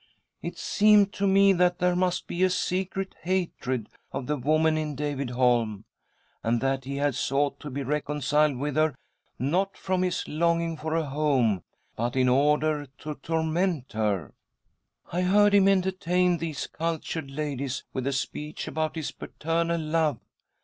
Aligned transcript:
It 0.41 0.57
seemed 0.57 1.13
to 1.13 1.27
me 1.27 1.53
that 1.53 1.77
there 1.77 1.93
mus£ 1.93 2.25
be 2.25 2.41
a 2.41 2.49
secret 2.49 3.13
hatred. 3.21 3.87
of 4.11 4.25
the 4.25 4.35
woman 4.35 4.75
in 4.75 4.95
David 4.95 5.29
Holm, 5.29 5.85
and 6.43 6.59
that 6.59 6.85
he 6.85 6.95
had 6.95 7.13
sought 7.13 7.59
to 7.59 7.69
be 7.69 7.83
reconciled 7.83 8.57
with 8.57 8.75
her, 8.77 8.95
not 9.37 9.77
from 9.77 10.01
his 10.01 10.27
longing 10.27 10.75
for 10.75 10.95
a 10.95 11.05
home, 11.05 11.61
but 11.95 12.15
in 12.15 12.27
order 12.29 12.87
to 12.97 13.13
torment 13.21 13.91
her." 13.91 14.33
I 15.13 15.21
heard 15.21 15.53
him 15.53 15.67
entertain 15.67 16.39
these 16.39 16.65
cultured 16.65 17.29
ladies 17.29 17.83
with 17.93 18.07
a 18.07 18.11
speech 18.11 18.67
about 18.67 18.95
his 18.95 19.11
paternal 19.11 19.79
love. 19.79 20.19